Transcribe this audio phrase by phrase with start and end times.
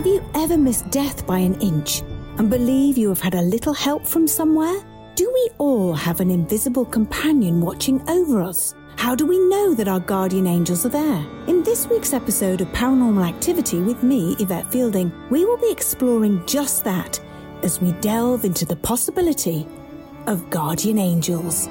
[0.00, 2.00] Have you ever missed death by an inch
[2.38, 4.82] and believe you have had a little help from somewhere?
[5.14, 8.74] Do we all have an invisible companion watching over us?
[8.96, 11.26] How do we know that our guardian angels are there?
[11.48, 16.46] In this week's episode of Paranormal Activity with me, Yvette Fielding, we will be exploring
[16.46, 17.20] just that
[17.62, 19.68] as we delve into the possibility
[20.26, 21.68] of guardian angels.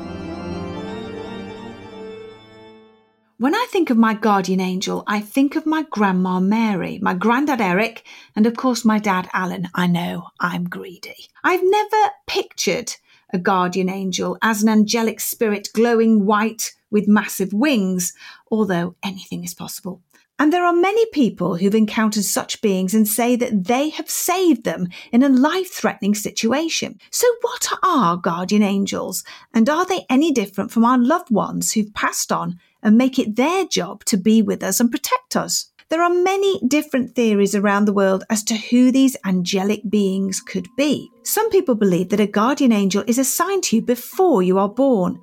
[3.40, 7.62] When I think of my guardian angel, I think of my grandma Mary, my granddad
[7.62, 9.70] Eric, and of course my dad Alan.
[9.74, 11.30] I know I'm greedy.
[11.42, 12.96] I've never pictured
[13.32, 18.12] a guardian angel as an angelic spirit glowing white with massive wings,
[18.52, 20.02] although anything is possible.
[20.38, 24.66] And there are many people who've encountered such beings and say that they have saved
[24.66, 27.00] them in a life threatening situation.
[27.10, 29.24] So, what are guardian angels?
[29.54, 33.36] And are they any different from our loved ones who've passed on and make it
[33.36, 35.72] their job to be with us and protect us.
[35.90, 40.68] There are many different theories around the world as to who these angelic beings could
[40.78, 41.10] be.
[41.24, 45.20] Some people believe that a guardian angel is assigned to you before you are born.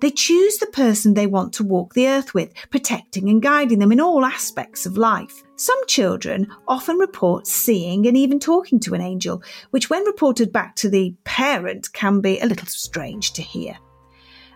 [0.00, 3.92] They choose the person they want to walk the earth with, protecting and guiding them
[3.92, 5.42] in all aspects of life.
[5.56, 10.76] Some children often report seeing and even talking to an angel, which, when reported back
[10.76, 13.78] to the parent, can be a little strange to hear.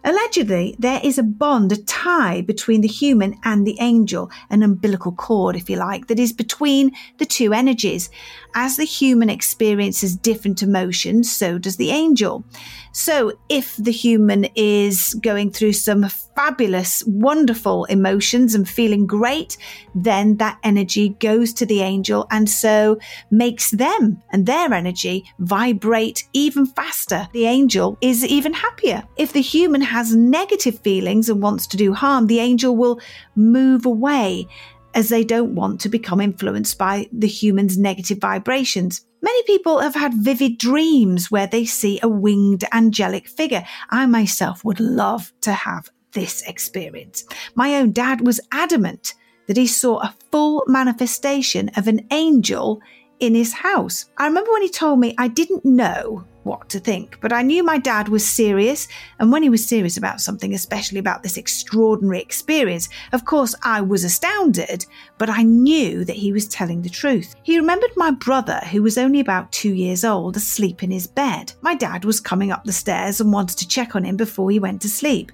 [0.04, 5.12] Allegedly, there is a bond, a tie between the human and the angel, an umbilical
[5.12, 8.10] cord, if you like, that is between the two energies.
[8.54, 12.44] As the human experiences different emotions, so does the angel.
[12.92, 16.06] So if the human is going through some
[16.36, 19.56] fabulous, wonderful emotions and feeling great,
[19.96, 22.98] then that energy goes to the angel and so
[23.30, 27.28] makes them and their energy vibrate even faster.
[27.32, 29.02] The angel is even happier.
[29.16, 33.00] If the human has negative feelings and wants to do harm, the angel will
[33.34, 34.46] move away
[34.94, 39.04] as they don't want to become influenced by the human's negative vibrations.
[39.22, 43.64] Many people have had vivid dreams where they see a winged angelic figure.
[43.90, 47.24] I myself would love to have this experience.
[47.54, 49.14] My own dad was adamant
[49.46, 52.80] that he saw a full manifestation of an angel
[53.20, 54.06] in his house.
[54.18, 57.18] I remember when he told me I didn't know what to think.
[57.20, 58.86] But I knew my dad was serious,
[59.18, 63.80] and when he was serious about something, especially about this extraordinary experience, of course I
[63.80, 64.86] was astounded,
[65.18, 67.34] but I knew that he was telling the truth.
[67.42, 71.52] He remembered my brother, who was only about two years old, asleep in his bed.
[71.62, 74.58] My dad was coming up the stairs and wanted to check on him before he
[74.58, 75.32] went to sleep.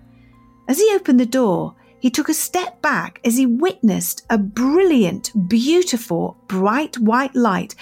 [0.68, 5.32] As he opened the door, he took a step back as he witnessed a brilliant,
[5.48, 7.74] beautiful, bright white light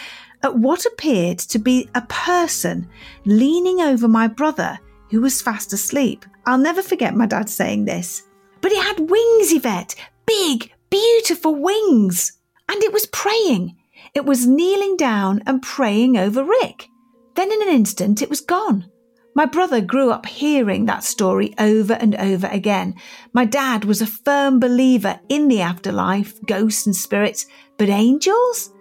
[0.43, 2.89] at what appeared to be a person
[3.25, 4.79] leaning over my brother
[5.11, 6.25] who was fast asleep.
[6.47, 8.25] I'll never forget my dad saying this.
[8.61, 9.95] But it had wings, Yvette,
[10.27, 12.33] big, beautiful wings.
[12.69, 13.77] And it was praying.
[14.15, 16.89] It was kneeling down and praying over Rick.
[17.35, 18.91] Then in an instant, it was gone.
[19.39, 22.97] My brother grew up hearing that story over and over again.
[23.33, 27.47] My dad was a firm believer in the afterlife, ghosts and spirits,
[27.77, 28.73] but angels?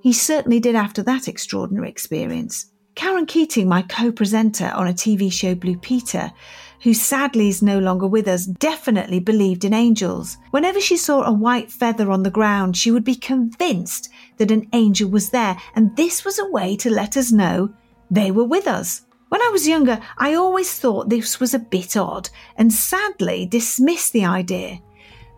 [0.00, 2.72] He certainly did after that extraordinary experience.
[2.94, 6.32] Caron Keating, my co presenter on a TV show Blue Peter,
[6.80, 10.38] who sadly is no longer with us, definitely believed in angels.
[10.50, 14.08] Whenever she saw a white feather on the ground, she would be convinced
[14.38, 17.68] that an angel was there, and this was a way to let us know
[18.10, 19.02] they were with us.
[19.28, 24.12] When I was younger, I always thought this was a bit odd and sadly dismissed
[24.12, 24.78] the idea.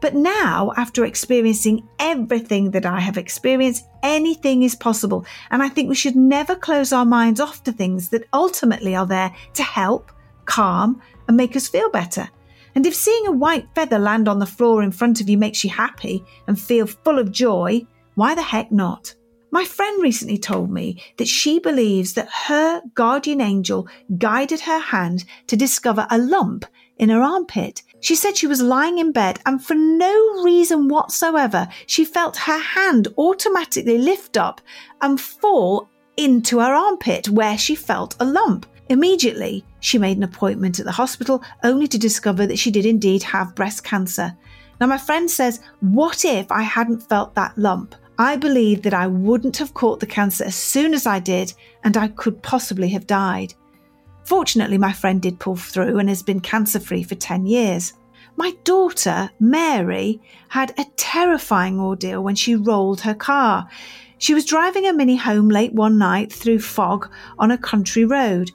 [0.01, 5.25] But now, after experiencing everything that I have experienced, anything is possible.
[5.51, 9.07] And I think we should never close our minds off to things that ultimately are
[9.07, 10.13] there to help,
[10.45, 12.29] calm, and make us feel better.
[12.75, 15.65] And if seeing a white feather land on the floor in front of you makes
[15.65, 19.15] you happy and feel full of joy, why the heck not?
[19.51, 25.25] My friend recently told me that she believes that her guardian angel guided her hand
[25.47, 26.67] to discover a lump
[26.99, 27.83] in her armpit.
[28.01, 32.59] She said she was lying in bed and for no reason whatsoever, she felt her
[32.59, 34.61] hand automatically lift up
[35.01, 38.67] and fall into her armpit where she felt a lump.
[38.91, 43.23] Immediately, she made an appointment at the hospital only to discover that she did indeed
[43.23, 44.37] have breast cancer.
[44.81, 47.95] Now, my friend says, What if I hadn't felt that lump?
[48.21, 51.53] I believe that I wouldn't have caught the cancer as soon as I did,
[51.85, 53.55] and I could possibly have died.
[54.25, 57.93] Fortunately, my friend did pull through and has been cancer free for 10 years.
[58.37, 63.69] My daughter, Mary, had a terrifying ordeal when she rolled her car.
[64.19, 68.51] She was driving a mini home late one night through fog on a country road.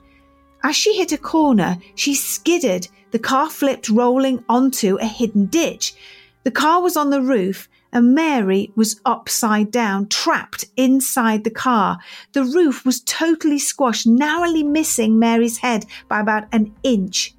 [0.64, 2.90] As she hit a corner, she skidded.
[3.12, 5.96] The car flipped, rolling onto a hidden ditch.
[6.44, 12.00] The car was on the roof and Mary was upside down, trapped inside the car.
[12.34, 17.36] The roof was totally squashed, narrowly missing Mary's head by about an inch.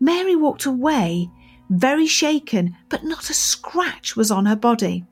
[0.00, 1.28] Mary walked away,
[1.70, 5.04] very shaken, but not a scratch was on her body.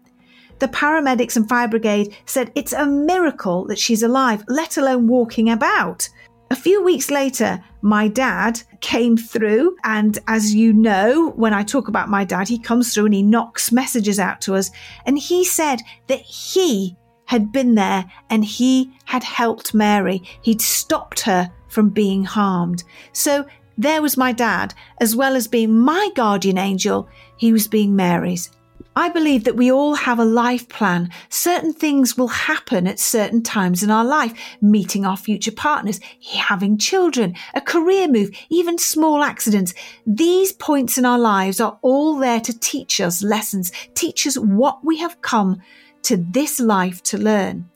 [0.60, 5.50] The paramedics and fire brigade said it's a miracle that she's alive, let alone walking
[5.50, 6.08] about.
[6.50, 9.76] A few weeks later, my dad came through.
[9.84, 13.22] And as you know, when I talk about my dad, he comes through and he
[13.22, 14.72] knocks messages out to us.
[15.06, 16.96] And he said that he
[17.26, 20.20] had been there and he had helped Mary.
[20.42, 22.82] He'd stopped her from being harmed.
[23.12, 23.46] So
[23.78, 28.50] there was my dad, as well as being my guardian angel, he was being Mary's.
[28.98, 31.10] I believe that we all have a life plan.
[31.28, 34.32] Certain things will happen at certain times in our life,
[34.62, 36.00] meeting our future partners,
[36.32, 39.74] having children, a career move, even small accidents.
[40.06, 44.82] These points in our lives are all there to teach us lessons, teach us what
[44.82, 45.60] we have come
[46.04, 47.68] to this life to learn.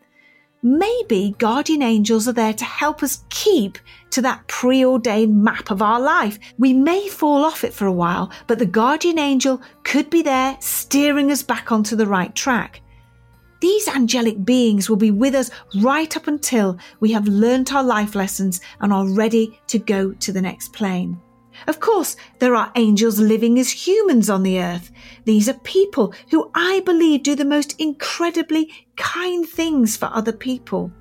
[0.62, 3.78] Maybe guardian angels are there to help us keep
[4.10, 6.38] to that preordained map of our life.
[6.58, 10.58] We may fall off it for a while, but the guardian angel could be there
[10.60, 12.82] steering us back onto the right track.
[13.60, 18.14] These angelic beings will be with us right up until we have learnt our life
[18.14, 21.20] lessons and are ready to go to the next plane.
[21.66, 24.90] Of course, there are angels living as humans on the earth.
[25.24, 30.92] These are people who I believe do the most incredibly kind things for other people.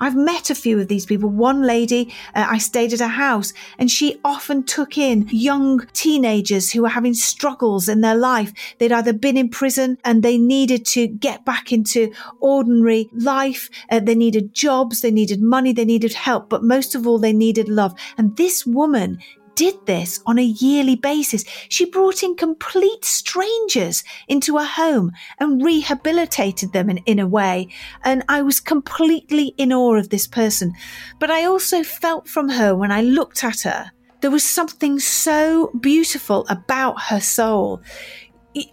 [0.00, 1.28] I've met a few of these people.
[1.28, 6.72] One lady, uh, I stayed at a house and she often took in young teenagers
[6.72, 8.52] who were having struggles in their life.
[8.78, 13.70] They'd either been in prison and they needed to get back into ordinary life.
[13.90, 15.00] Uh, they needed jobs.
[15.00, 15.72] They needed money.
[15.72, 16.48] They needed help.
[16.48, 17.94] But most of all, they needed love.
[18.16, 19.18] And this woman
[19.54, 21.44] did this on a yearly basis.
[21.68, 27.68] She brought in complete strangers into her home and rehabilitated them in, in a way.
[28.04, 30.74] And I was completely in awe of this person.
[31.18, 33.92] But I also felt from her when I looked at her,
[34.24, 37.82] there was something so beautiful about her soul.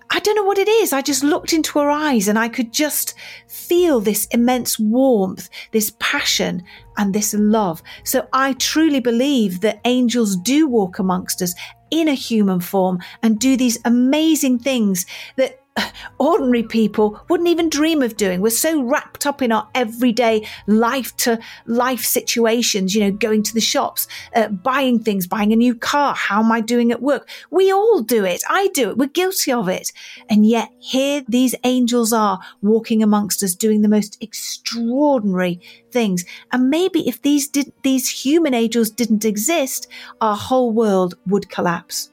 [0.09, 0.93] I don't know what it is.
[0.93, 3.15] I just looked into her eyes and I could just
[3.47, 6.63] feel this immense warmth, this passion
[6.97, 7.81] and this love.
[8.03, 11.55] So I truly believe that angels do walk amongst us
[11.89, 15.60] in a human form and do these amazing things that
[16.19, 18.41] ordinary people wouldn't even dream of doing.
[18.41, 23.53] We're so wrapped up in our everyday life to life situations, you know, going to
[23.53, 26.13] the shops, uh, buying things, buying a new car.
[26.15, 27.29] How am I doing at work?
[27.49, 28.43] We all do it.
[28.49, 28.97] I do it.
[28.97, 29.91] We're guilty of it.
[30.29, 35.59] And yet here these angels are walking amongst us doing the most extraordinary
[35.91, 36.25] things.
[36.51, 37.49] And maybe if these
[37.83, 39.87] these human angels didn't exist,
[40.19, 42.10] our whole world would collapse.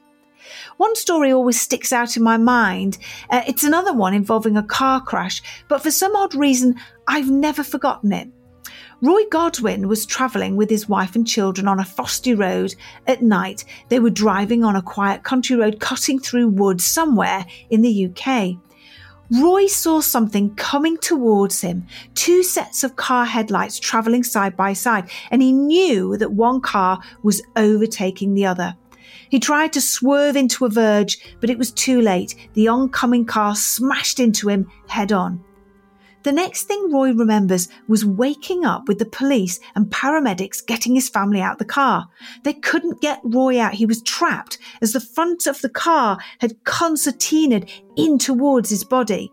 [0.79, 2.99] One story always sticks out in my mind.
[3.29, 7.65] Uh, it's another one involving a car crash, but for some odd reason, I've never
[7.65, 8.29] forgotten it.
[9.01, 12.75] Roy Godwin was travelling with his wife and children on a frosty road
[13.07, 13.65] at night.
[13.89, 18.55] They were driving on a quiet country road cutting through woods somewhere in the UK.
[19.31, 25.09] Roy saw something coming towards him, two sets of car headlights travelling side by side,
[25.29, 28.77] and he knew that one car was overtaking the other.
[29.29, 32.35] He tried to swerve into a verge, but it was too late.
[32.53, 35.43] The oncoming car smashed into him head on.
[36.23, 41.07] The next thing Roy remembers was waking up with the police and paramedics getting his
[41.07, 42.09] family out the car.
[42.43, 43.73] They couldn't get Roy out.
[43.73, 49.31] He was trapped as the front of the car had concertinaed in towards his body.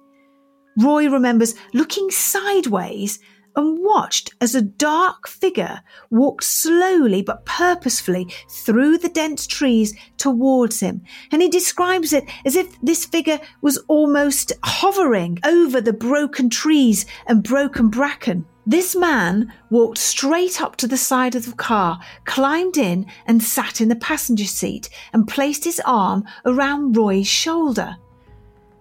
[0.79, 3.19] Roy remembers looking sideways
[3.57, 10.81] and watched as a dark figure walked slowly but purposefully through the dense trees towards
[10.81, 11.03] him.
[11.33, 17.07] And he describes it as if this figure was almost hovering over the broken trees
[17.27, 18.45] and broken bracken.
[18.69, 23.81] This man walked straight up to the side of the car, climbed in and sat
[23.81, 27.97] in the passenger seat and placed his arm around Roy's shoulder.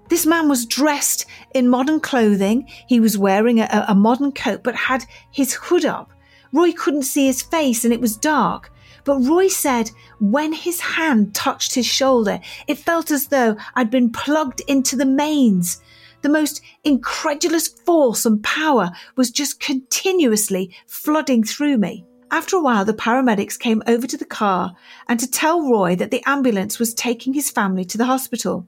[0.10, 2.68] This man was dressed in modern clothing.
[2.88, 6.12] He was wearing a, a, modern coat but had his hood up.
[6.52, 8.72] Roy couldn't see his face and it was dark.
[9.04, 14.12] But Roy said when his hand touched his shoulder, it felt as though I'd been
[14.12, 15.82] plugged into the mains
[16.26, 22.04] the most incredulous force and power was just continuously flooding through me.
[22.32, 24.76] After a while, the paramedics came over to the car
[25.08, 28.68] and to tell Roy that the ambulance was taking his family to the hospital.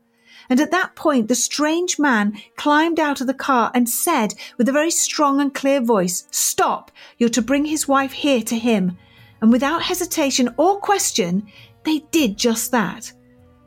[0.50, 4.70] And at that point, the strange man climbed out of the car and said with
[4.70, 6.92] a very strong and clear voice, Stop!
[7.18, 8.98] You're to bring his wife here to him.
[9.42, 11.48] And without hesitation or question,
[11.84, 13.12] they did just that.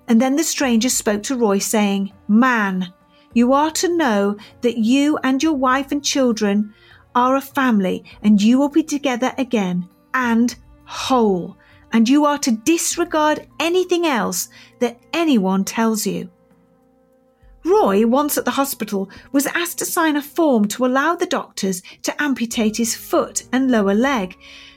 [0.08, 2.92] And then the stranger spoke to Roy, saying, Man,
[3.32, 6.75] you are to know that you and your wife and children
[7.14, 11.56] are a family and you will be together again and whole.
[11.92, 14.49] And you are to disregard anything else
[14.80, 16.30] that anyone tells you.
[17.64, 21.82] Roy, once at the hospital, was asked to sign a form to allow the doctors
[22.02, 24.36] to amputate his foot and lower leg,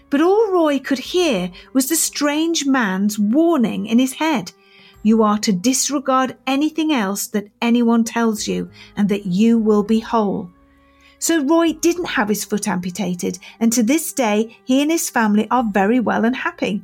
[0.09, 4.51] but all Roy could hear was the strange man's warning in his head.
[5.01, 9.99] You are to disregard anything else that anyone tells you and that you will be
[9.99, 10.49] whole.
[11.19, 15.47] So Roy didn't have his foot amputated, and to this day, he and his family
[15.49, 16.83] are very well and happy.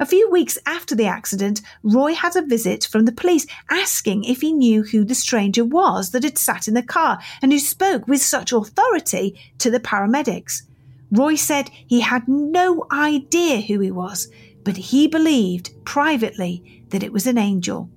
[0.00, 4.40] A few weeks after the accident, Roy had a visit from the police asking if
[4.40, 8.06] he knew who the stranger was that had sat in the car and who spoke
[8.06, 10.62] with such authority to the paramedics.
[11.10, 14.28] Roy said he had no idea who he was,
[14.64, 17.88] but he believed privately that it was an angel.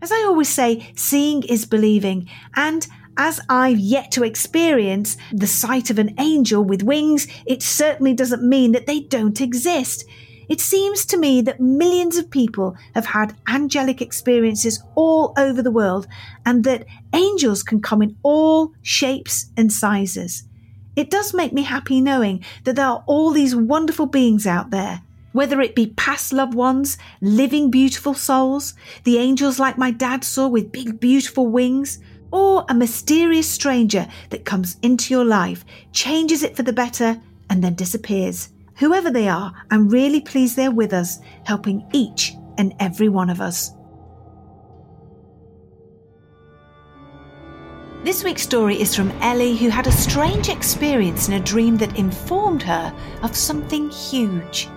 [0.00, 5.90] As I always say, seeing is believing, and as I've yet to experience the sight
[5.90, 10.04] of an angel with wings, it certainly doesn't mean that they don't exist.
[10.48, 15.70] It seems to me that millions of people have had angelic experiences all over the
[15.70, 16.06] world
[16.44, 20.44] and that angels can come in all shapes and sizes.
[20.94, 25.02] It does make me happy knowing that there are all these wonderful beings out there
[25.36, 28.72] whether it be past loved ones, living beautiful souls,
[29.04, 31.98] the angels like my dad saw with big beautiful wings,
[32.32, 35.62] or a mysterious stranger that comes into your life,
[35.92, 38.48] changes it for the better, and then disappears.
[38.78, 43.40] Whoever they are, I'm really pleased they're with us, helping each and every one of
[43.40, 43.72] us.
[48.04, 51.98] This week's story is from Ellie, who had a strange experience in a dream that
[51.98, 54.68] informed her of something huge.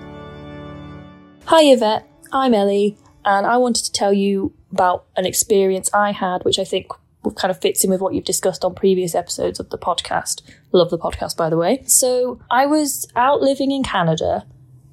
[1.46, 6.44] Hi Yvette, I'm Ellie, and I wanted to tell you about an experience I had,
[6.46, 6.88] which I think
[7.36, 10.42] kind of fits in with what you've discussed on previous episodes of the podcast.
[10.72, 11.84] Love the podcast, by the way.
[11.86, 14.46] So I was out living in Canada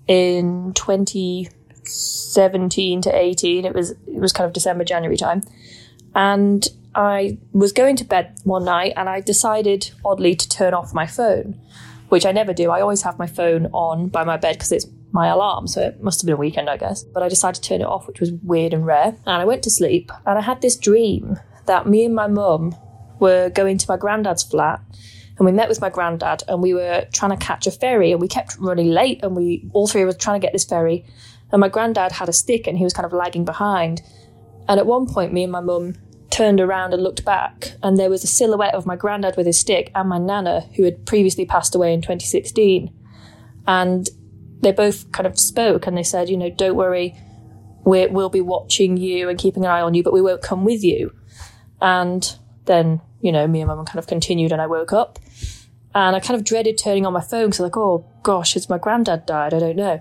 [0.06, 3.64] in 2017 to 18.
[3.64, 5.42] It was it was kind of December, January time,
[6.14, 10.94] and I was going to bed one night, and I decided oddly to turn off
[10.94, 11.60] my phone,
[12.08, 12.70] which I never do.
[12.70, 16.02] I always have my phone on by my bed because it's my alarm, so it
[16.02, 17.04] must have been a weekend, I guess.
[17.04, 19.16] But I decided to turn it off, which was weird and rare.
[19.26, 22.74] And I went to sleep, and I had this dream that me and my mum
[23.18, 24.80] were going to my granddad's flat.
[25.38, 28.20] And we met with my granddad, and we were trying to catch a ferry, and
[28.20, 31.04] we kept running late, and we all three were trying to get this ferry.
[31.52, 34.02] And my granddad had a stick, and he was kind of lagging behind.
[34.68, 35.94] And at one point, me and my mum
[36.30, 39.60] turned around and looked back, and there was a silhouette of my granddad with his
[39.60, 42.92] stick and my nana, who had previously passed away in 2016.
[43.66, 44.08] And
[44.60, 47.14] they both kind of spoke and they said, you know, don't worry,
[47.84, 50.64] we will be watching you and keeping an eye on you, but we won't come
[50.64, 51.12] with you.
[51.80, 55.18] And then, you know, me and my mum kind of continued and I woke up
[55.94, 58.78] and I kind of dreaded turning on my phone because like, oh gosh, has my
[58.78, 59.54] granddad died?
[59.54, 60.00] I don't know.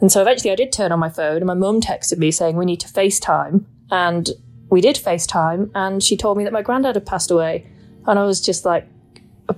[0.00, 2.56] And so eventually I did turn on my phone and my mum texted me saying
[2.56, 3.64] we need to FaceTime.
[3.90, 4.30] And
[4.70, 7.70] we did FaceTime and she told me that my granddad had passed away.
[8.06, 8.88] And I was just like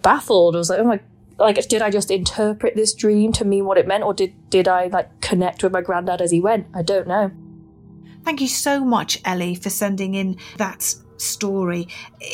[0.03, 0.55] baffled.
[0.55, 1.01] I was like, oh my
[1.39, 4.69] like did I just interpret this dream to mean what it meant, or did did
[4.69, 6.67] I like connect with my granddad as he went?
[6.75, 7.31] I don't know.
[8.25, 11.89] Thank you so much, Ellie, for sending in that story.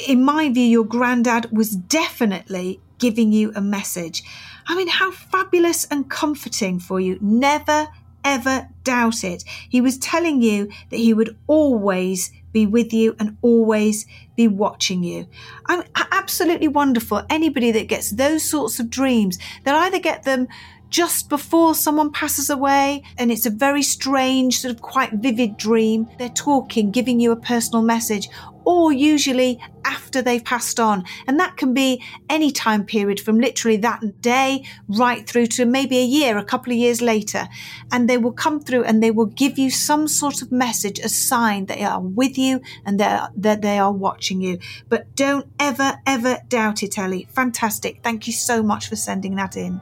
[0.06, 4.22] In my view, your granddad was definitely giving you a message.
[4.66, 7.18] I mean, how fabulous and comforting for you.
[7.20, 7.88] Never,
[8.25, 9.44] ever doubt it.
[9.68, 14.06] He was telling you that he would always be with you and always
[14.37, 15.26] be watching you.
[15.66, 17.22] I'm absolutely wonderful.
[17.30, 20.49] Anybody that gets those sorts of dreams, they'll either get them
[20.88, 26.08] just before someone passes away, and it's a very strange, sort of quite vivid dream.
[26.18, 28.28] They're talking, giving you a personal message,
[28.71, 31.05] or usually after they've passed on.
[31.27, 35.99] And that can be any time period from literally that day right through to maybe
[35.99, 37.49] a year, a couple of years later.
[37.91, 41.09] And they will come through and they will give you some sort of message, a
[41.09, 44.59] sign that they are with you and that they are watching you.
[44.89, 47.27] But don't ever, ever doubt it, Ellie.
[47.31, 48.05] Fantastic.
[48.05, 49.81] Thank you so much for sending that in.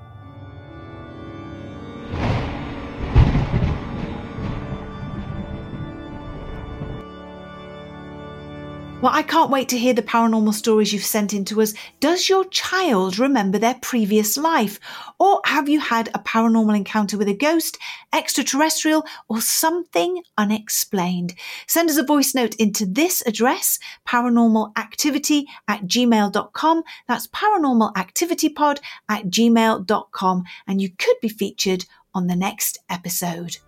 [9.00, 11.72] Well, I can't wait to hear the paranormal stories you've sent in to us.
[12.00, 14.80] Does your child remember their previous life?
[15.20, 17.78] Or have you had a paranormal encounter with a ghost,
[18.12, 21.34] extraterrestrial, or something unexplained?
[21.68, 26.82] Send us a voice note into this address, paranormalactivity at gmail.com.
[27.06, 30.44] That's paranormalactivitypod at gmail.com.
[30.66, 33.58] And you could be featured on the next episode.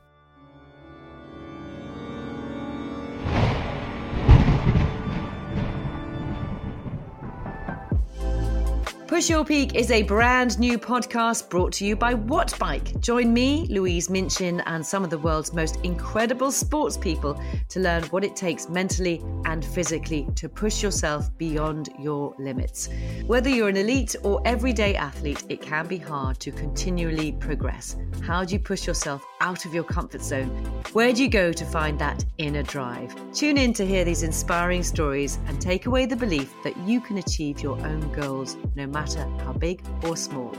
[9.20, 12.98] Push Your Peak is a brand new podcast brought to you by Wattbike.
[13.00, 18.02] Join me, Louise Minchin, and some of the world's most incredible sports people to learn
[18.04, 22.88] what it takes mentally and physically to push yourself beyond your limits.
[23.26, 27.96] Whether you're an elite or everyday athlete, it can be hard to continually progress.
[28.22, 30.48] How do you push yourself out of your comfort zone?
[30.94, 33.14] Where do you go to find that inner drive?
[33.34, 37.18] Tune in to hear these inspiring stories and take away the belief that you can
[37.18, 40.52] achieve your own goals no matter matter how big or small.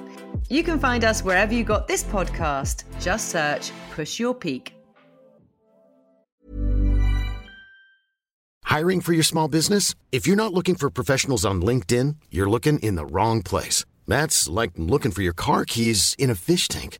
[0.50, 2.84] You can find us wherever you got this podcast.
[3.00, 4.74] Just search Push Your Peak.
[8.64, 9.96] Hiring for your small business?
[10.14, 13.84] If you're not looking for professionals on LinkedIn, you're looking in the wrong place.
[14.08, 16.98] That's like looking for your car keys in a fish tank.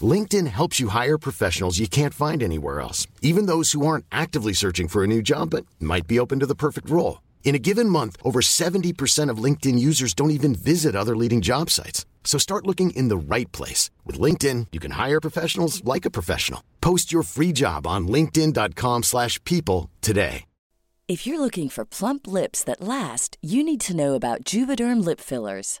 [0.00, 4.54] LinkedIn helps you hire professionals you can't find anywhere else, even those who aren't actively
[4.54, 7.18] searching for a new job but might be open to the perfect role.
[7.44, 11.68] In a given month, over 70% of LinkedIn users don't even visit other leading job
[11.68, 12.06] sites.
[12.24, 13.90] So start looking in the right place.
[14.06, 16.62] With LinkedIn, you can hire professionals like a professional.
[16.80, 20.44] Post your free job on linkedin.com slash people today.
[21.08, 25.20] If you're looking for plump lips that last, you need to know about Juvederm Lip
[25.20, 25.80] Fillers.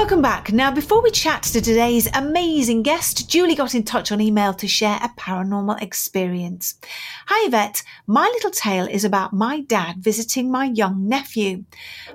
[0.00, 0.50] Welcome back.
[0.50, 4.66] Now, before we chat to today's amazing guest, Julie got in touch on email to
[4.66, 6.78] share a paranormal experience.
[7.26, 7.82] Hi, Yvette.
[8.06, 11.64] My little tale is about my dad visiting my young nephew.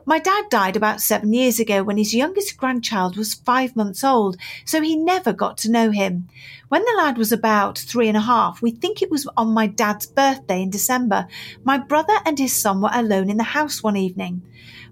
[0.03, 4.35] My dad died about seven years ago when his youngest grandchild was five months old,
[4.65, 6.27] so he never got to know him.
[6.69, 9.67] When the lad was about three and a half, we think it was on my
[9.67, 11.27] dad's birthday in December,
[11.63, 14.41] my brother and his son were alone in the house one evening.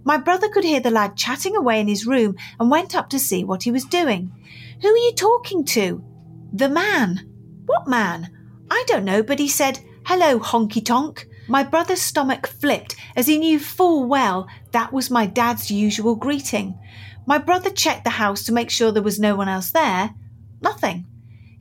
[0.03, 3.19] My brother could hear the lad chatting away in his room and went up to
[3.19, 4.31] see what he was doing.
[4.81, 6.03] Who are you talking to?
[6.51, 7.29] The man.
[7.65, 8.29] What man?
[8.69, 11.27] I don't know, but he said, Hello, honky tonk.
[11.47, 16.77] My brother's stomach flipped as he knew full well that was my dad's usual greeting.
[17.25, 20.13] My brother checked the house to make sure there was no one else there.
[20.61, 21.05] Nothing.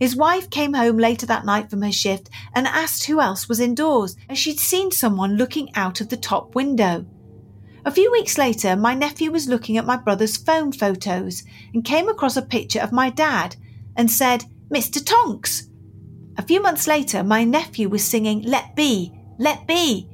[0.01, 3.61] His wife came home later that night from her shift and asked who else was
[3.61, 7.07] indoors, as she'd seen someone looking out of the top window.
[7.85, 11.43] A few weeks later, my nephew was looking at my brother's phone photos
[11.75, 13.57] and came across a picture of my dad
[13.97, 15.05] and said, Mr.
[15.05, 15.69] Tonks.
[16.39, 20.09] A few months later, my nephew was singing Let Be, Let Be.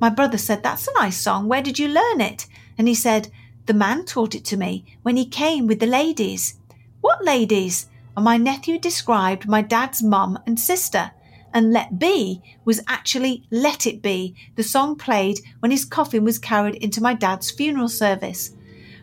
[0.00, 1.48] My brother said, That's a nice song.
[1.48, 2.46] Where did you learn it?
[2.76, 3.30] And he said,
[3.64, 6.58] The man taught it to me when he came with the ladies.
[7.00, 7.86] What ladies?
[8.16, 11.12] And my nephew described my dad's mum and sister.
[11.54, 16.38] And Let Be was actually Let It Be, the song played when his coffin was
[16.38, 18.56] carried into my dad's funeral service.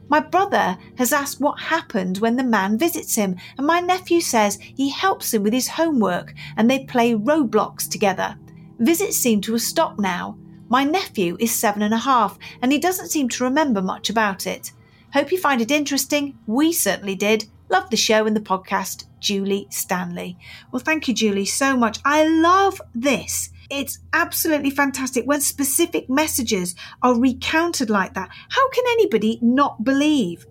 [0.10, 4.60] My brother has asked what happened when the man visits him, and my nephew says
[4.62, 8.38] he helps him with his homework and they play Roblox together.
[8.80, 10.38] Visits seem to have stopped now.
[10.68, 14.46] My nephew is seven and a half, and he doesn't seem to remember much about
[14.46, 14.74] it.
[15.14, 16.38] Hope you find it interesting.
[16.46, 17.46] We certainly did.
[17.70, 20.38] Love the show and the podcast, Julie Stanley.
[20.72, 22.00] Well, thank you, Julie, so much.
[22.04, 23.50] I love this.
[23.70, 28.30] It's absolutely fantastic when specific messages are recounted like that.
[28.50, 30.46] How can anybody not believe?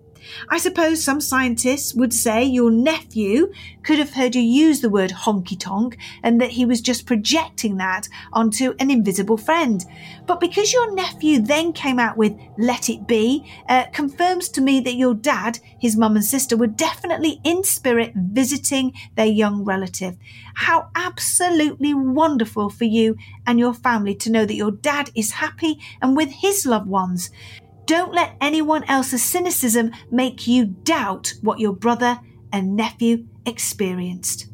[0.49, 3.51] I suppose some scientists would say your nephew
[3.83, 7.77] could have heard you use the word honky tonk and that he was just projecting
[7.77, 9.83] that onto an invisible friend.
[10.27, 14.79] But because your nephew then came out with let it be, uh, confirms to me
[14.81, 20.17] that your dad, his mum and sister were definitely in spirit visiting their young relative.
[20.53, 25.79] How absolutely wonderful for you and your family to know that your dad is happy
[26.01, 27.31] and with his loved ones.
[27.91, 34.47] Don't let anyone else's cynicism make you doubt what your brother and nephew experienced.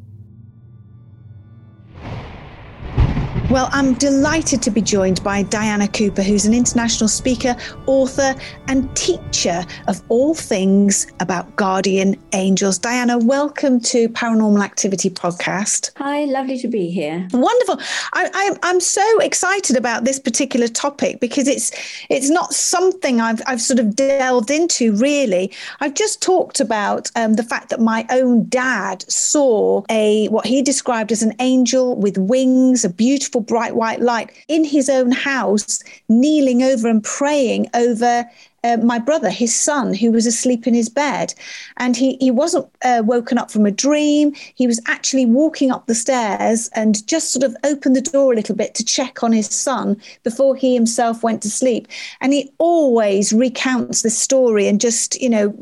[3.49, 7.55] Well, I'm delighted to be joined by Diana Cooper, who's an international speaker,
[7.85, 8.35] author,
[8.67, 12.77] and teacher of all things about guardian angels.
[12.77, 15.91] Diana, welcome to Paranormal Activity Podcast.
[15.95, 17.25] Hi, lovely to be here.
[17.31, 17.79] Wonderful.
[18.11, 21.71] I, am so excited about this particular topic because it's
[22.09, 25.53] it's not something I've I've sort of delved into really.
[25.79, 30.61] I've just talked about um, the fact that my own dad saw a what he
[30.61, 35.11] described as an angel with wings, a beautiful beautiful bright white light in his own
[35.11, 38.25] house, kneeling over and praying over
[38.67, 41.33] uh, my brother, his son, who was asleep in his bed.
[41.77, 44.33] And he, he wasn't uh, woken up from a dream.
[44.55, 48.35] He was actually walking up the stairs and just sort of opened the door a
[48.35, 51.87] little bit to check on his son before he himself went to sleep.
[52.21, 55.55] And he always recounts this story and just, you know,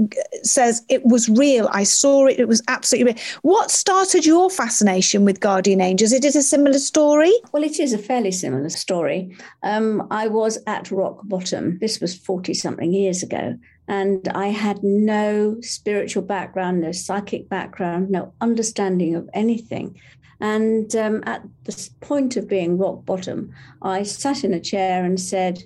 [0.44, 1.70] says it was real.
[1.72, 2.40] I saw it.
[2.40, 3.22] It was absolutely real.
[3.42, 6.12] What started your fascination with guardian angels?
[6.12, 7.34] Is it a similar story?
[7.52, 9.36] Well, it is a fairly similar story.
[9.64, 11.78] Um, I was at rock bottom.
[11.80, 13.58] This was 40 something years ago.
[13.88, 20.00] And I had no spiritual background, no psychic background, no understanding of anything.
[20.40, 25.20] And um, at the point of being rock bottom, I sat in a chair and
[25.20, 25.64] said,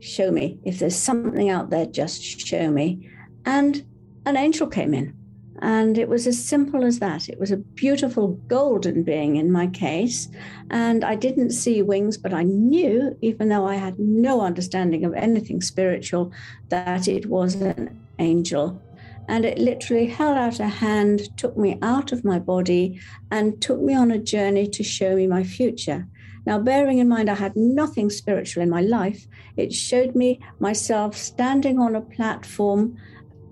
[0.00, 0.58] Show me.
[0.64, 3.08] If there's something out there, just show me.
[3.46, 3.84] And
[4.26, 5.16] an angel came in.
[5.62, 7.28] And it was as simple as that.
[7.28, 10.28] It was a beautiful golden being in my case.
[10.70, 15.14] And I didn't see wings, but I knew, even though I had no understanding of
[15.14, 16.32] anything spiritual,
[16.70, 18.82] that it was an angel.
[19.28, 23.80] And it literally held out a hand, took me out of my body, and took
[23.80, 26.06] me on a journey to show me my future.
[26.46, 31.16] Now, bearing in mind I had nothing spiritual in my life, it showed me myself
[31.16, 32.98] standing on a platform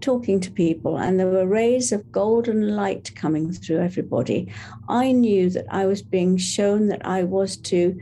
[0.03, 4.53] talking to people and there were rays of golden light coming through everybody,
[4.89, 7.99] I knew that I was being shown that I was to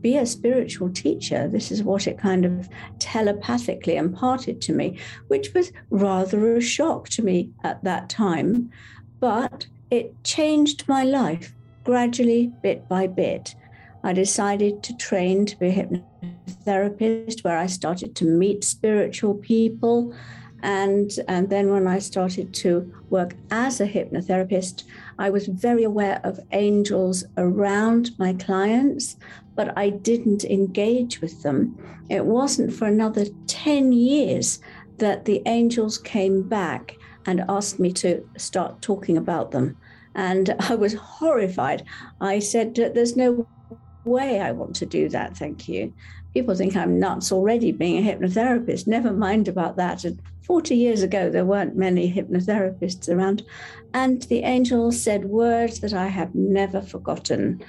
[0.00, 1.48] be a spiritual teacher.
[1.48, 7.08] This is what it kind of telepathically imparted to me, which was rather a shock
[7.10, 8.70] to me at that time.
[9.20, 11.54] But it changed my life
[11.84, 13.54] gradually, bit by bit.
[14.02, 20.14] I decided to train to be a hypnotherapist, where I started to meet spiritual people
[20.64, 24.84] and, and then when I started to work as a hypnotherapist,
[25.18, 29.18] I was very aware of angels around my clients,
[29.54, 31.76] but I didn't engage with them.
[32.08, 34.58] It wasn't for another 10 years
[34.96, 36.96] that the angels came back
[37.26, 39.76] and asked me to start talking about them.
[40.14, 41.84] And I was horrified.
[42.22, 43.46] I said, There's no
[44.06, 45.92] way I want to do that, thank you.
[46.32, 48.86] People think I'm nuts already being a hypnotherapist.
[48.86, 50.04] Never mind about that.
[50.04, 53.42] And 40 years ago, there weren't many hypnotherapists around.
[53.94, 57.64] And the angel said words that I have never forgotten.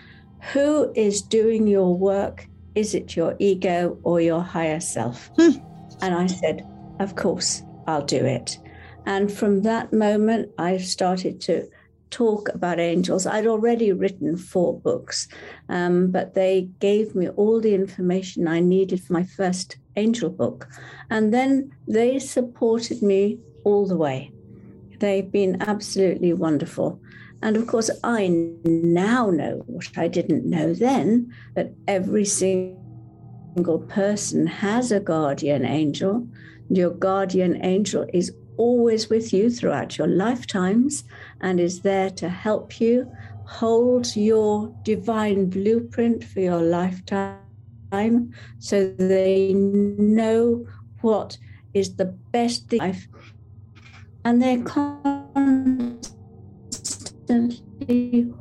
[0.54, 5.32] Who is doing your work is it your ego or your higher self?
[5.38, 5.58] Hmm.
[6.02, 6.68] and I said,
[7.00, 8.60] Of course, I'll do it.
[9.06, 11.70] And from that moment, I started to
[12.16, 13.28] talk about angels.
[13.28, 15.28] I'd already written four books,
[15.68, 20.68] um, but they gave me all the information I needed for my first angel book.
[21.10, 24.32] And then they supported me all the way.
[25.00, 27.02] They've been absolutely wonderful.
[27.42, 28.30] And of course, I
[28.64, 36.26] now know what I didn't know then that every single person has a guardian angel.
[36.70, 41.04] Your guardian angel is always with you throughout your lifetimes
[41.42, 43.12] and is there to help you
[43.46, 47.40] hold your divine blueprint for your lifetime
[48.60, 50.66] so they know
[51.02, 51.38] what
[51.74, 53.08] is the best thing life.
[54.24, 56.02] And they're constantly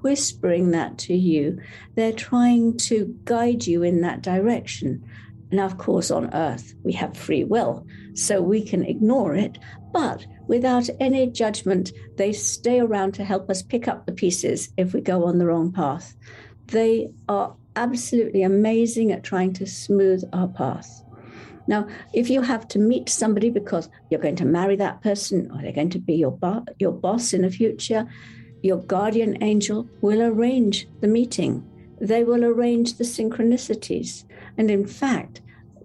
[0.01, 1.61] whispering that to you.
[1.95, 5.05] They're trying to guide you in that direction.
[5.51, 9.59] Now of course on earth we have free will so we can ignore it
[9.95, 14.93] but without any judgment, they stay around to help us pick up the pieces if
[14.93, 16.17] we go on the wrong path.
[16.67, 21.05] They are absolutely amazing at trying to smooth our path.
[21.69, 25.63] Now, if you have to meet somebody because you're going to marry that person or
[25.63, 28.05] they're going to be your, bo- your boss in the future,
[28.63, 31.65] your guardian angel will arrange the meeting.
[32.01, 34.25] They will arrange the synchronicities.
[34.59, 35.41] And in fact,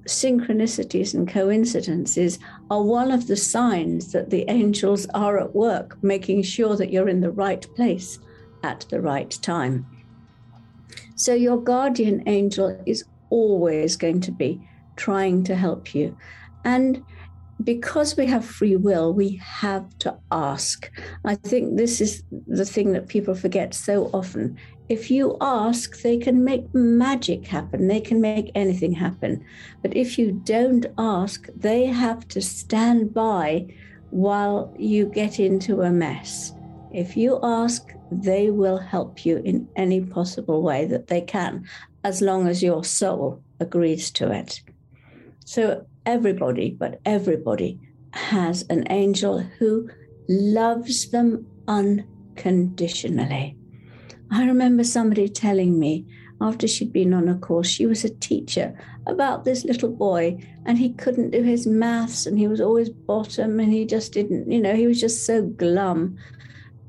[0.10, 6.44] synchronicities and coincidences are one of the signs that the angels are at work, making
[6.44, 8.20] sure that you're in the right place
[8.64, 9.86] at the right time.
[11.16, 14.62] So, your guardian angel is always going to be
[14.96, 16.18] trying to help you.
[16.66, 17.04] And
[17.64, 20.90] because we have free will, we have to ask.
[21.26, 24.58] I think this is the thing that people forget so often.
[24.90, 29.46] If you ask, they can make magic happen, they can make anything happen.
[29.84, 33.68] But if you don't ask, they have to stand by
[34.10, 36.54] while you get into a mess.
[36.92, 41.68] If you ask, they will help you in any possible way that they can,
[42.04, 44.60] as long as your soul agrees to it.
[45.46, 47.80] So everybody, but everybody
[48.14, 49.88] has an angel who
[50.28, 53.59] loves them unconditionally.
[54.32, 56.06] I remember somebody telling me
[56.42, 60.78] after she'd been on a course, she was a teacher about this little boy, and
[60.78, 64.62] he couldn't do his maths, and he was always bottom, and he just didn't, you
[64.62, 66.18] know, he was just so glum.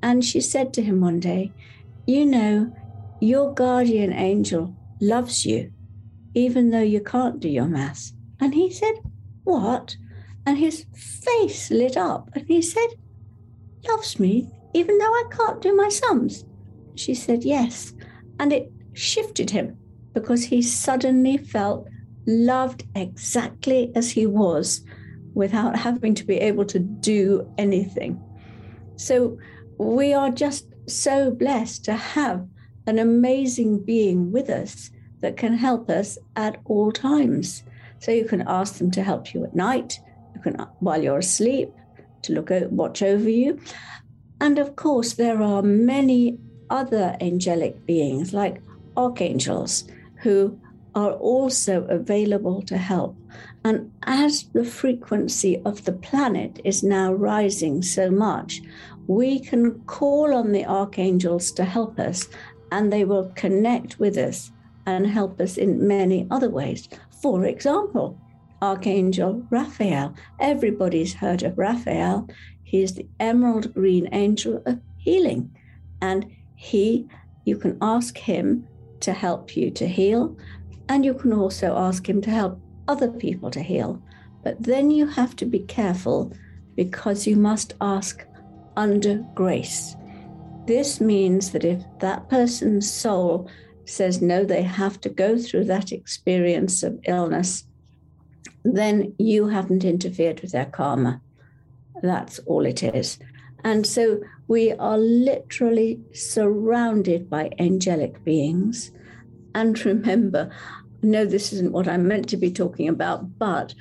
[0.03, 1.53] And she said to him one day,
[2.07, 2.72] You know,
[3.20, 5.72] your guardian angel loves you,
[6.35, 8.12] even though you can't do your maths.
[8.38, 8.94] And he said,
[9.44, 9.96] What?
[10.46, 12.88] And his face lit up and he said,
[13.87, 16.44] Loves me, even though I can't do my sums.
[17.01, 17.95] She said, Yes.
[18.39, 19.79] And it shifted him
[20.13, 21.89] because he suddenly felt
[22.27, 24.83] loved exactly as he was
[25.33, 28.21] without having to be able to do anything.
[28.97, 29.39] So
[29.79, 32.47] we are just so blessed to have
[32.87, 37.63] an amazing being with us that can help us at all times.
[38.01, 40.01] So you can ask them to help you at night,
[40.35, 41.71] you can while you're asleep,
[42.23, 43.59] to look at, watch over you.
[44.41, 46.39] And of course, there are many
[46.71, 48.63] other angelic beings like
[48.97, 49.85] archangels
[50.17, 50.59] who
[50.95, 53.17] are also available to help.
[53.65, 58.63] And as the frequency of the planet is now rising so much,
[59.07, 62.29] we can call on the archangels to help us,
[62.73, 64.51] and they will connect with us
[64.87, 66.89] and help us in many other ways.
[67.21, 68.19] For example,
[68.63, 70.15] Archangel Raphael.
[70.39, 72.29] Everybody's heard of Raphael.
[72.63, 75.51] He is the emerald green angel of healing.
[76.03, 76.31] And
[76.62, 77.09] he,
[77.46, 78.68] you can ask him
[79.01, 80.37] to help you to heal,
[80.90, 84.03] and you can also ask him to help other people to heal.
[84.44, 86.35] But then you have to be careful
[86.77, 88.27] because you must ask
[88.77, 89.96] under grace.
[90.66, 93.49] This means that if that person's soul
[93.87, 97.64] says no, they have to go through that experience of illness,
[98.64, 101.23] then you haven't interfered with their karma.
[102.03, 103.18] That's all it is.
[103.64, 108.92] And so we are literally surrounded by angelic beings.
[109.55, 110.51] And remember,
[111.03, 113.75] no, this isn't what I'm meant to be talking about, but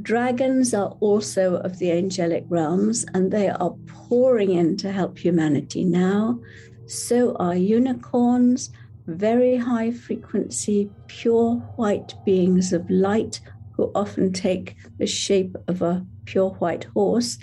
[0.00, 5.84] dragons are also of the angelic realms and they are pouring in to help humanity
[5.84, 6.40] now.
[6.86, 8.70] So are unicorns
[9.06, 13.40] very high frequency, pure white beings of light
[13.72, 17.38] who often take the shape of a pure white horse.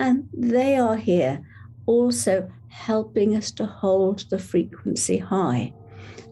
[0.00, 1.42] And they are here
[1.84, 5.74] also helping us to hold the frequency high.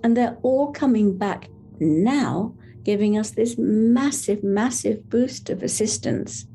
[0.02, 6.46] And they're all coming back now giving us this massive, massive boost of assistance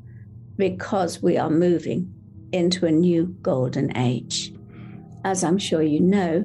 [0.56, 2.12] because we are moving
[2.50, 4.52] into a new golden age.
[5.24, 6.42] As I'm sure you know,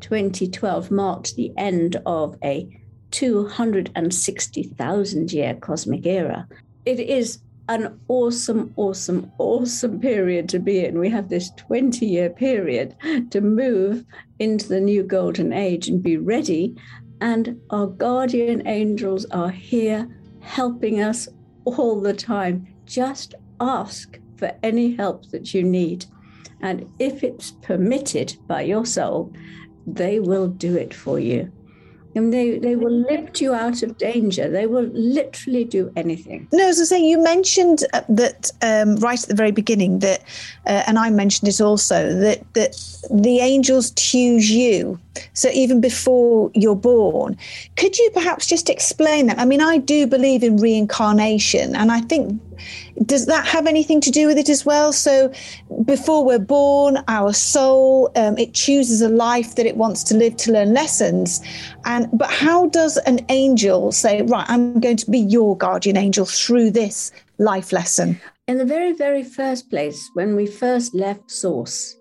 [0.00, 2.68] 2012 marked the end of a
[3.10, 6.46] 260,000 year cosmic era.
[6.84, 7.40] It is
[7.72, 10.98] an awesome, awesome, awesome period to be in.
[10.98, 12.94] We have this 20 year period
[13.30, 14.04] to move
[14.38, 16.76] into the new golden age and be ready.
[17.20, 20.08] And our guardian angels are here
[20.40, 21.28] helping us
[21.64, 22.66] all the time.
[22.84, 26.04] Just ask for any help that you need.
[26.60, 29.32] And if it's permitted by your soul,
[29.86, 31.50] they will do it for you.
[32.14, 34.50] And they, they will lift you out of danger.
[34.50, 36.48] They will literally do anything.
[36.52, 40.20] No, as I say, you mentioned uh, that um, right at the very beginning that,
[40.66, 42.76] uh, and I mentioned it also that that
[43.10, 44.98] the angels choose you.
[45.34, 47.36] So even before you're born,
[47.76, 49.38] could you perhaps just explain that?
[49.38, 52.40] I mean, I do believe in reincarnation, and I think
[53.04, 54.92] does that have anything to do with it as well?
[54.92, 55.32] So,
[55.84, 60.36] before we're born, our soul um, it chooses a life that it wants to live
[60.38, 61.40] to learn lessons.
[61.84, 66.26] And but how does an angel say, right, I'm going to be your guardian angel
[66.26, 68.20] through this life lesson?
[68.48, 71.96] In the very, very first place, when we first left source,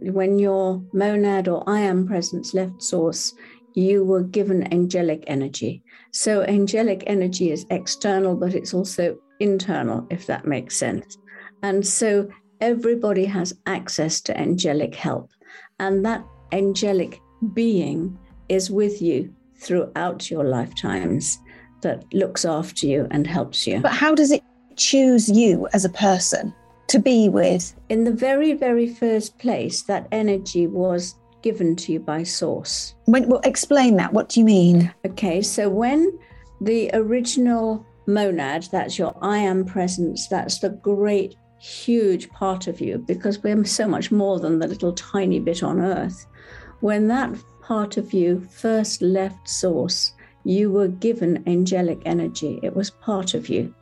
[0.00, 3.34] when your monad or I am presence left source,
[3.74, 5.82] you were given angelic energy.
[6.12, 11.18] So, angelic energy is external, but it's also internal, if that makes sense.
[11.62, 12.28] And so
[12.60, 15.30] everybody has access to angelic help.
[15.78, 17.20] And that angelic
[17.54, 21.38] being is with you throughout your lifetimes
[21.82, 23.80] that looks after you and helps you.
[23.80, 24.42] But how does it
[24.76, 26.54] choose you as a person
[26.92, 27.74] to be with?
[27.88, 32.94] In the very, very first place, that energy was given to you by source.
[33.06, 34.12] When, well, explain that.
[34.12, 34.92] What do you mean?
[35.06, 36.16] Okay, so when
[36.60, 42.98] the original monad, that's your I am presence, that's the great, huge part of you,
[42.98, 46.26] because we're so much more than the little tiny bit on earth.
[46.80, 50.12] When that part of you first left source,
[50.44, 53.74] you were given angelic energy, it was part of you.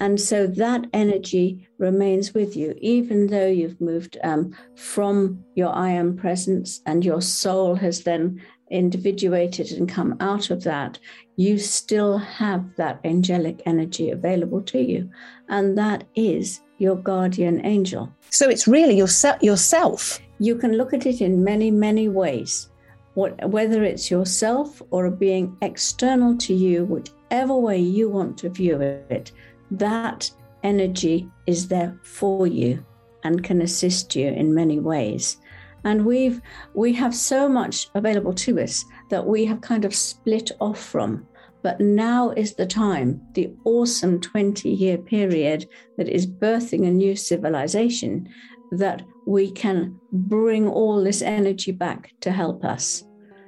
[0.00, 5.90] And so that energy remains with you, even though you've moved um, from your I
[5.90, 10.98] am presence and your soul has then individuated and come out of that
[11.40, 15.10] you still have that angelic energy available to you.
[15.48, 18.12] And that is your guardian angel.
[18.28, 19.08] So it's really your
[19.40, 20.20] yourself.
[20.38, 22.68] You can look at it in many, many ways.
[23.14, 28.50] What, whether it's yourself or a being external to you, whichever way you want to
[28.50, 29.32] view it,
[29.70, 30.30] that
[30.62, 32.84] energy is there for you
[33.24, 35.38] and can assist you in many ways.
[35.84, 36.40] And we've
[36.74, 41.26] we have so much available to us that we have kind of split off from.
[41.62, 47.16] But now is the time, the awesome 20 year period that is birthing a new
[47.16, 48.28] civilization,
[48.72, 53.04] that we can bring all this energy back to help us.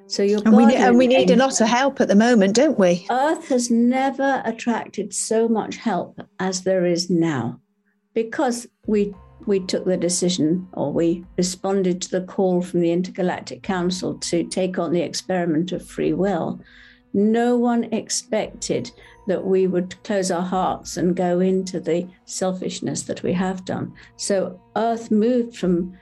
[0.07, 2.55] So your and we, need, and we need a lot of help at the moment,
[2.55, 3.07] don't we?
[3.11, 7.61] Earth has never attracted so much help as there is now,
[8.15, 9.15] because we
[9.47, 14.45] we took the decision, or we responded to the call from the Intergalactic Council to
[14.45, 16.61] take on the experiment of free will
[17.15, 18.91] no one expected
[19.27, 23.93] that we would close our hearts and go into the selfishness that we have done.
[24.17, 25.97] So Earth moved from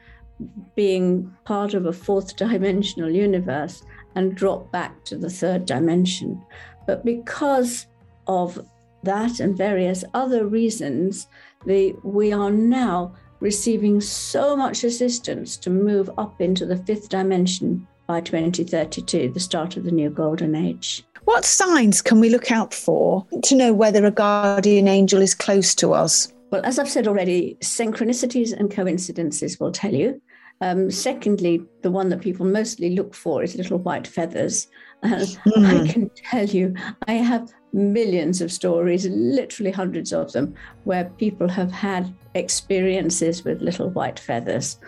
[0.74, 3.82] being part of a fourth dimensional universe
[4.14, 6.42] and drop back to the third dimension.
[6.87, 7.87] But because
[8.27, 8.59] of
[9.03, 11.29] that and various other reasons,
[11.66, 17.87] the, we are now receiving so much assistance to move up into the fifth dimension
[18.07, 21.05] by 2032, the start of the new golden age.
[21.25, 25.75] What signs can we look out for to know whether a guardian angel is close
[25.77, 26.33] to us?
[26.51, 30.20] Well, as I've said already, synchronicities and coincidences will tell you.
[30.61, 34.68] Um, secondly, the one that people mostly look for is little white feathers.
[35.03, 35.88] And mm.
[35.88, 36.75] I can tell you,
[37.09, 43.62] I have millions of stories, literally hundreds of them, where people have had experiences with
[43.62, 44.79] little white feathers.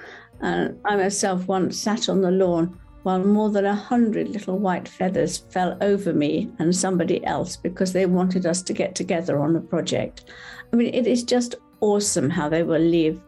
[0.40, 4.88] And I myself once sat on the lawn while more than a hundred little white
[4.88, 9.56] feathers fell over me and somebody else because they wanted us to get together on
[9.56, 10.30] a project.
[10.72, 13.20] I mean, it is just awesome how they will leave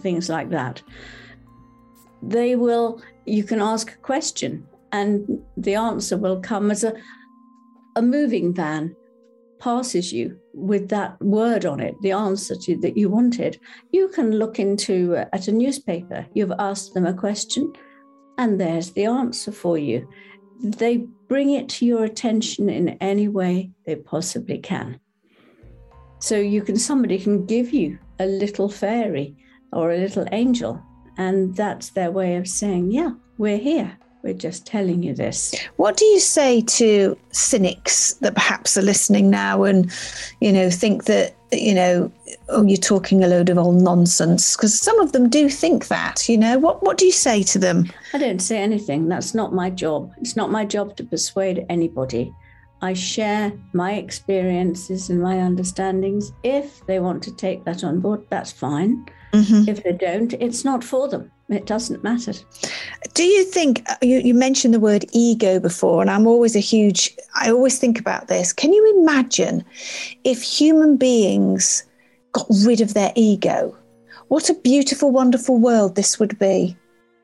[0.00, 0.82] things like that.
[2.26, 6.94] They will, you can ask a question, and the answer will come as a,
[7.94, 8.94] a moving van
[9.58, 13.58] passes you with that word on it, the answer to that you wanted.
[13.92, 16.26] You can look into uh, at a newspaper.
[16.34, 17.72] You've asked them a question
[18.38, 20.08] and there's the answer for you.
[20.62, 25.00] They bring it to your attention in any way they possibly can.
[26.18, 29.36] So you can somebody can give you a little fairy
[29.72, 30.82] or a little angel,
[31.16, 33.96] and that's their way of saying, "Yeah, we're here.
[34.22, 39.30] We're just telling you this." What do you say to cynics that perhaps are listening
[39.30, 39.90] now and,
[40.40, 42.10] you know, think that you know,
[42.48, 44.56] oh, you're talking a load of old nonsense?
[44.56, 46.28] Because some of them do think that.
[46.28, 47.90] You know, what what do you say to them?
[48.12, 49.08] I don't say anything.
[49.08, 50.12] That's not my job.
[50.18, 52.32] It's not my job to persuade anybody.
[52.82, 56.32] I share my experiences and my understandings.
[56.42, 59.06] If they want to take that on board, that's fine.
[59.32, 59.68] Mm-hmm.
[59.68, 61.30] If they don't, it's not for them.
[61.48, 62.32] It doesn't matter.
[63.14, 66.60] Do you think uh, you, you mentioned the word ego before, and I'm always a
[66.60, 68.52] huge, I always think about this.
[68.52, 69.64] Can you imagine
[70.24, 71.84] if human beings
[72.32, 73.76] got rid of their ego?
[74.28, 76.76] What a beautiful, wonderful world this would be.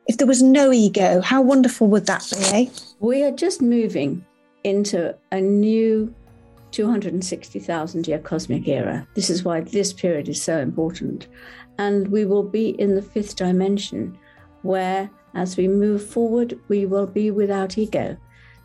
[0.06, 2.44] If there was no ego, how wonderful would that be?
[2.56, 2.66] Eh?
[3.00, 4.24] We are just moving
[4.64, 6.14] into a new
[6.72, 9.06] 260,000 year cosmic era.
[9.14, 11.28] This is why this period is so important.
[11.78, 14.18] And we will be in the fifth dimension,
[14.62, 18.16] where as we move forward, we will be without ego.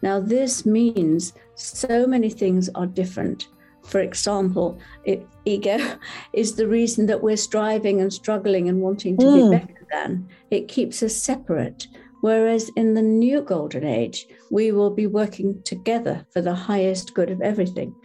[0.01, 3.47] Now, this means so many things are different.
[3.83, 5.77] For example, it, ego
[6.33, 9.51] is the reason that we're striving and struggling and wanting to mm.
[9.51, 10.27] be better than.
[10.51, 11.87] It keeps us separate.
[12.21, 17.29] Whereas in the new golden age, we will be working together for the highest good
[17.29, 17.95] of everything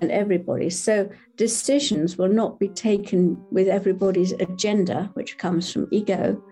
[0.00, 0.70] and everybody.
[0.70, 1.08] So
[1.38, 6.42] decisions will not be taken with everybody's agenda, which comes from ego.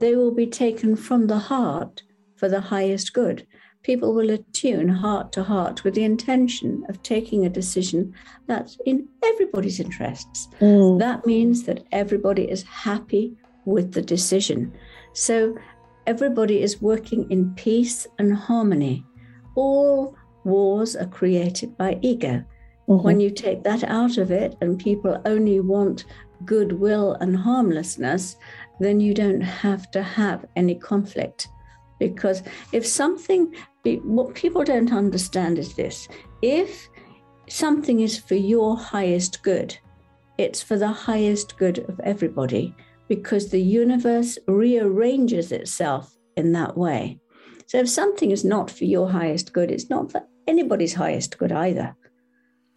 [0.00, 2.02] They will be taken from the heart
[2.34, 3.46] for the highest good.
[3.82, 8.12] People will attune heart to heart with the intention of taking a decision
[8.46, 10.48] that's in everybody's interests.
[10.60, 10.98] Mm.
[10.98, 14.72] That means that everybody is happy with the decision.
[15.12, 15.56] So
[16.06, 19.04] everybody is working in peace and harmony.
[19.54, 22.44] All wars are created by ego.
[22.88, 23.04] Mm-hmm.
[23.04, 26.04] When you take that out of it and people only want
[26.44, 28.36] goodwill and harmlessness,
[28.80, 31.48] then you don't have to have any conflict.
[31.98, 36.08] Because if something, what people don't understand is this
[36.42, 36.88] if
[37.48, 39.76] something is for your highest good,
[40.38, 42.74] it's for the highest good of everybody
[43.08, 47.18] because the universe rearranges itself in that way.
[47.66, 51.52] So if something is not for your highest good, it's not for anybody's highest good
[51.52, 51.96] either.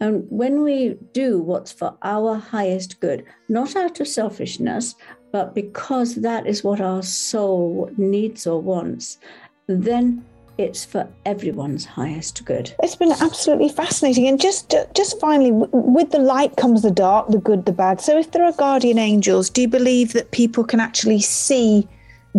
[0.00, 4.94] And when we do what's for our highest good, not out of selfishness,
[5.30, 9.18] but because that is what our soul needs or wants,
[9.66, 10.24] then
[10.58, 12.74] it's for everyone's highest good.
[12.82, 14.26] It's been absolutely fascinating.
[14.26, 18.00] And just just finally, with the light comes the dark, the good, the bad.
[18.00, 21.88] So if there are guardian angels, do you believe that people can actually see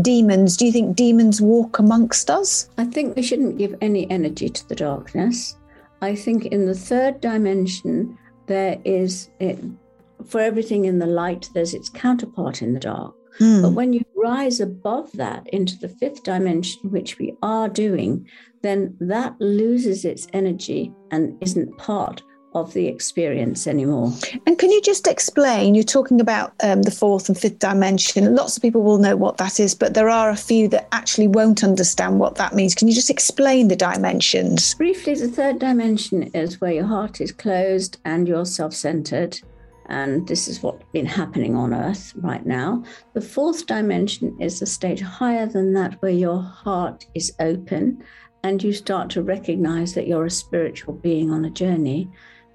[0.02, 0.58] demons?
[0.58, 2.70] Do you think demons walk amongst us?
[2.78, 5.56] I think we shouldn't give any energy to the darkness.
[6.02, 9.60] I think in the third dimension, there is, it,
[10.26, 13.14] for everything in the light, there's its counterpart in the dark.
[13.40, 13.62] Mm.
[13.62, 18.28] But when you rise above that into the fifth dimension, which we are doing,
[18.62, 22.24] then that loses its energy and isn't part
[22.54, 24.12] of the experience anymore.
[24.46, 25.74] And can you just explain?
[25.74, 28.36] You're talking about um, the fourth and fifth dimension.
[28.36, 31.28] Lots of people will know what that is, but there are a few that actually
[31.28, 32.76] won't understand what that means.
[32.76, 34.76] Can you just explain the dimensions?
[34.76, 39.40] Briefly, the third dimension is where your heart is closed and you're self centered.
[39.88, 42.84] And this is what's been happening on Earth right now.
[43.14, 48.02] The fourth dimension is a stage higher than that, where your heart is open
[48.44, 52.10] and you start to recognize that you're a spiritual being on a journey.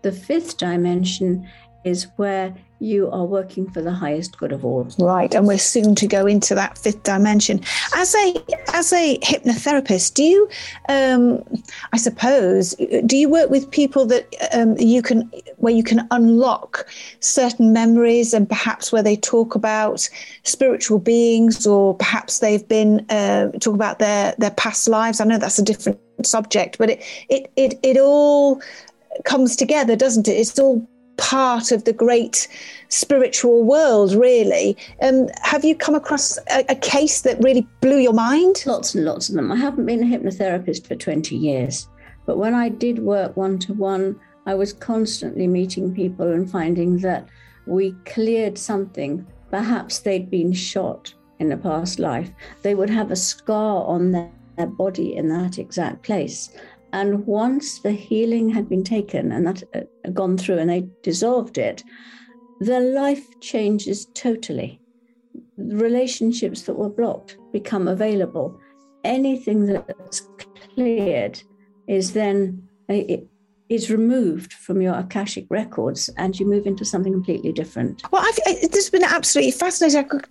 [0.06, 1.48] The fifth dimension
[1.82, 4.86] is where you are working for the highest good of all.
[5.00, 7.60] Right, and we're soon to go into that fifth dimension.
[7.92, 8.34] As a
[8.72, 10.48] as a hypnotherapist, do you,
[10.88, 11.42] um,
[11.92, 16.86] I suppose, do you work with people that um, you can where you can unlock
[17.18, 20.08] certain memories and perhaps where they talk about
[20.44, 25.20] spiritual beings or perhaps they've been uh, talk about their their past lives?
[25.20, 28.62] I know that's a different subject, but it it it, it all
[29.24, 30.32] comes together, doesn't it?
[30.32, 30.86] It's all
[31.16, 32.48] part of the great
[32.88, 34.76] spiritual world, really.
[35.02, 38.62] Um, have you come across a, a, case that really blew your mind?
[38.66, 39.50] Lots and lots of them.
[39.50, 41.88] I haven't been a hypnotherapist for 20 years,
[42.26, 46.98] but when I did work one to one, I was constantly meeting people and finding
[46.98, 47.28] that
[47.66, 49.26] we cleared something.
[49.50, 52.30] Perhaps they'd been shot in a past life.
[52.62, 56.50] They would have a scar on their, their body in that exact place.
[56.96, 61.58] And once the healing had been taken and that uh, gone through and they dissolved
[61.58, 61.84] it,
[62.58, 64.80] their life changes totally.
[65.58, 68.58] Relationships that were blocked become available.
[69.04, 70.22] Anything that's
[70.74, 71.42] cleared
[71.86, 73.28] is then it
[73.68, 78.02] is removed from your akashic records and you move into something completely different.
[78.10, 79.98] Well, I've, this has been absolutely fascinating.
[79.98, 80.26] I could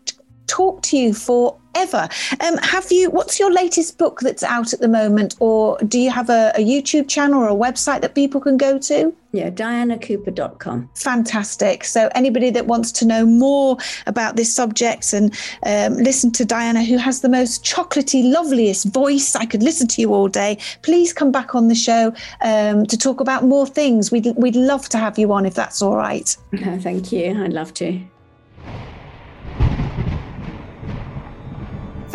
[0.48, 2.08] talk to you forever.
[2.40, 3.10] Um, have you?
[3.10, 6.64] What's your latest book that's out at the moment, or do you have a, a
[6.64, 9.14] YouTube channel or a website that people can go to?
[9.32, 10.90] Yeah, dianacooper.com.
[10.96, 11.84] Fantastic.
[11.84, 13.78] So, anybody that wants to know more
[14.08, 19.36] about this subject and um, listen to Diana, who has the most chocolatey, loveliest voice,
[19.36, 20.58] I could listen to you all day.
[20.84, 24.12] Please come back on the show um, to talk about more things.
[24.12, 26.36] We'd, we'd love to have you on if that's all right.
[26.56, 27.44] Thank you.
[27.44, 28.15] I'd love to.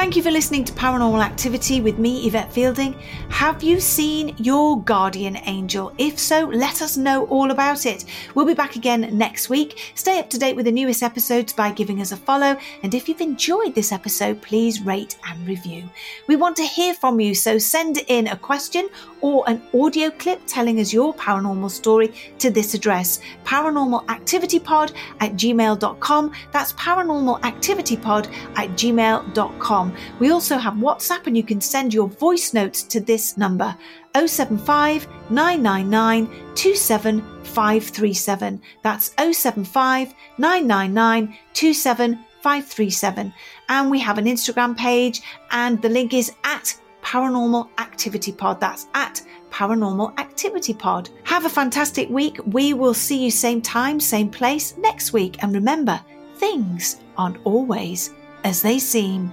[0.01, 2.95] Thank you for listening to Paranormal Activity with me, Yvette Fielding.
[3.29, 5.93] Have you seen your guardian angel?
[5.99, 8.07] If so, let us know all about it.
[8.35, 9.93] We'll be back again next week.
[9.95, 12.57] Stay up to date with the newest episodes by giving us a follow.
[12.83, 15.85] And if you've enjoyed this episode, please rate and review.
[16.29, 18.89] We want to hear from you, so send in a question
[19.21, 26.33] or an audio clip telling us your paranormal story to this address paranormalactivitypod at gmail.com.
[26.53, 29.90] That's paranormalactivitypod at gmail.com.
[30.19, 33.77] We also have WhatsApp and you can send your voice notes to this number
[34.15, 38.63] 075 999 27537.
[38.83, 43.33] That's 075 999 27537.
[43.69, 48.61] And we have an Instagram page and the link is at Paranormal Activity Pod.
[48.61, 51.11] That's at Paranormal Activity Pod.
[51.25, 52.39] Have a fantastic week.
[52.47, 55.43] We will see you same time, same place next week.
[55.43, 56.01] And remember,
[56.37, 58.11] things aren't always
[58.45, 59.33] as they seem.